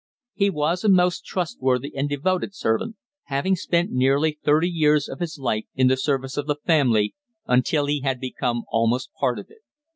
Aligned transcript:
He 0.33 0.49
was 0.49 0.83
a 0.83 0.89
most 0.89 1.25
trustworthy 1.25 1.95
and 1.95 2.09
devoted 2.09 2.55
servant, 2.55 2.95
having 3.25 3.55
spent 3.55 3.91
nearly 3.91 4.39
thirty 4.43 4.67
years 4.67 5.07
of 5.07 5.19
his 5.19 5.37
life 5.37 5.65
in 5.75 5.89
the 5.89 5.95
service 5.95 6.37
of 6.37 6.47
the 6.47 6.57
family, 6.65 7.13
until 7.45 7.85
he 7.85 7.99
had 8.01 8.19
become 8.19 8.63
almost 8.71 9.11
part 9.19 9.37
of 9.37 9.51
it. 9.51 9.61